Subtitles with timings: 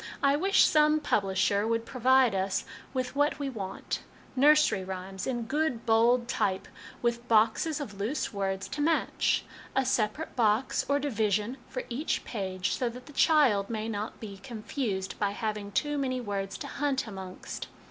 [0.23, 4.01] I wish some publisher would provide us with what we want
[4.35, 6.67] nursery rhymes, in good bold type,
[7.03, 9.45] with boxes of loose words to match
[9.75, 14.37] a separate box, or division, for each page, so that the child may not be
[14.37, 17.67] confused by having too many words to hunt amongst.